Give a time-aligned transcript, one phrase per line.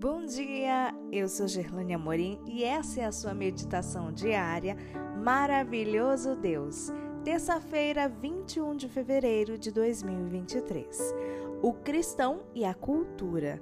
[0.00, 4.76] Bom dia, eu sou Gerlane Amorim e essa é a sua meditação diária
[5.24, 6.92] Maravilhoso Deus.
[7.24, 11.14] Terça-feira, 21 de fevereiro de 2023.
[11.60, 13.60] O cristão e a cultura.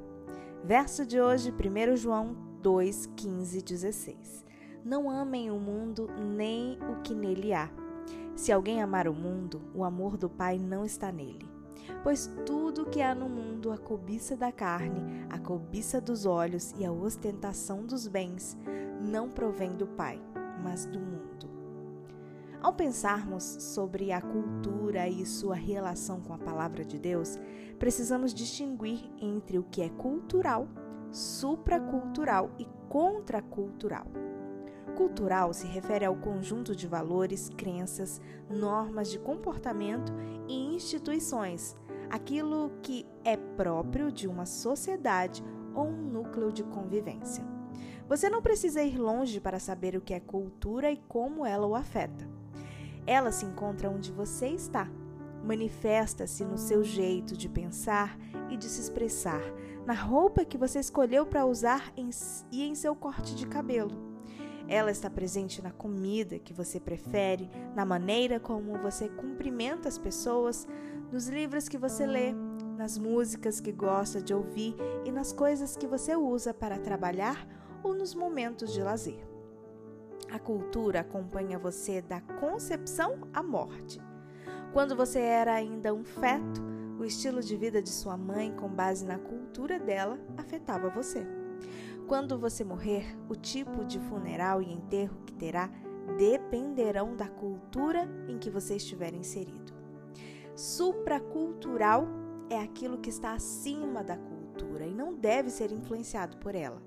[0.63, 4.45] Verso de hoje, 1 João 2, 15 16.
[4.85, 6.07] Não amem o mundo
[6.37, 7.71] nem o que nele há.
[8.35, 11.56] Se alguém amar o mundo, o amor do Pai não está nele.
[12.03, 16.85] Pois tudo que há no mundo, a cobiça da carne, a cobiça dos olhos e
[16.85, 18.57] a ostentação dos bens,
[19.01, 20.21] não provém do Pai,
[20.63, 21.27] mas do mundo.
[22.61, 27.39] Ao pensarmos sobre a cultura e sua relação com a palavra de Deus,
[27.79, 30.67] precisamos distinguir entre o que é cultural,
[31.13, 34.07] supracultural e contracultural.
[34.97, 38.19] Cultural se refere ao conjunto de valores, crenças,
[38.49, 40.11] normas de comportamento
[40.49, 41.77] e instituições,
[42.09, 47.45] aquilo que é próprio de uma sociedade ou um núcleo de convivência.
[48.09, 51.75] Você não precisa ir longe para saber o que é cultura e como ela o
[51.75, 52.27] afeta.
[53.07, 54.91] Ela se encontra onde você está.
[55.45, 58.17] Manifesta-se no seu jeito de pensar
[58.49, 59.43] e de se expressar,
[59.85, 61.93] na roupa que você escolheu para usar
[62.51, 64.06] e em seu corte de cabelo.
[64.69, 70.67] Ela está presente na comida que você prefere, na maneira como você cumprimenta as pessoas,
[71.13, 72.33] nos livros que você lê,
[72.77, 77.47] nas músicas que gosta de ouvir e nas coisas que você usa para trabalhar
[77.83, 79.25] ou nos momentos de lazer.
[80.31, 84.01] A cultura acompanha você da concepção à morte.
[84.73, 86.61] Quando você era ainda um feto,
[86.99, 91.25] o estilo de vida de sua mãe, com base na cultura dela, afetava você.
[92.07, 95.69] Quando você morrer, o tipo de funeral e enterro que terá
[96.17, 99.75] dependerão da cultura em que você estiver inserido.
[100.55, 102.07] Supracultural
[102.49, 106.81] é aquilo que está acima da cultura e não deve ser influenciado por ela.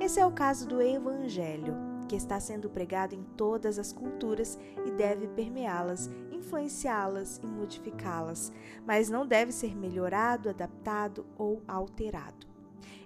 [0.00, 1.74] Esse é o caso do Evangelho,
[2.08, 8.52] que está sendo pregado em todas as culturas e deve permeá-las, influenciá-las e modificá-las,
[8.86, 12.53] mas não deve ser melhorado, adaptado ou alterado.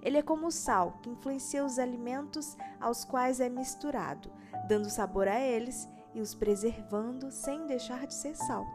[0.03, 4.31] Ele é como o sal, que influencia os alimentos aos quais é misturado,
[4.69, 8.67] dando sabor a eles e os preservando sem deixar de ser sal.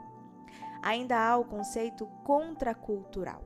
[0.81, 3.41] Ainda há o conceito contracultural,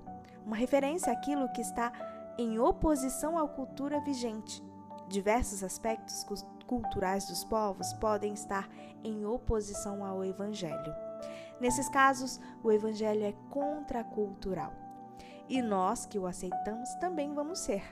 [0.45, 1.91] uma referência àquilo que está
[2.37, 4.63] em oposição à cultura vigente.
[5.07, 6.25] Diversos aspectos
[6.65, 8.67] culturais dos povos podem estar
[9.03, 10.93] em oposição ao evangelho.
[11.59, 14.86] Nesses casos, o evangelho é contracultural
[15.49, 17.83] e nós que o aceitamos também vamos ser.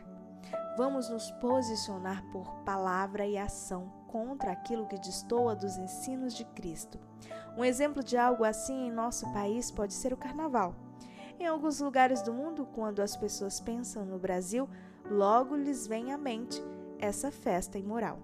[0.78, 7.00] Vamos nos posicionar por palavra e ação contra aquilo que destoa dos ensinos de Cristo.
[7.58, 10.76] Um exemplo de algo assim em nosso país pode ser o carnaval.
[11.40, 14.70] Em alguns lugares do mundo, quando as pessoas pensam no Brasil,
[15.10, 16.62] logo lhes vem à mente
[17.00, 18.20] essa festa imoral.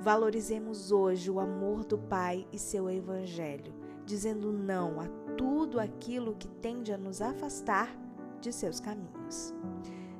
[0.00, 3.74] Valorizemos hoje o amor do Pai e seu Evangelho,
[4.04, 7.88] dizendo não a tudo aquilo que tende a nos afastar
[8.40, 9.54] de seus caminhos.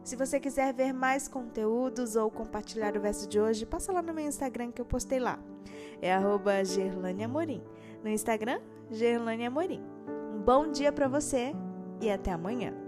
[0.02, 4.14] Se você quiser ver mais conteúdos ou compartilhar o verso de hoje, passa lá no
[4.14, 5.38] meu Instagram que eu postei lá.
[6.00, 6.52] É arroba
[7.24, 7.62] Amorim.
[8.02, 9.82] No Instagram, Gerlane Amorim.
[10.34, 11.52] Um bom dia para você
[12.00, 12.87] e até amanhã.